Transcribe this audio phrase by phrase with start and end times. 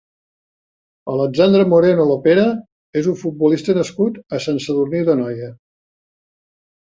[1.15, 2.45] Alexandre Moreno Lopera
[3.01, 5.51] és un futbolista nascut a Sant Sadurní d'Anoia.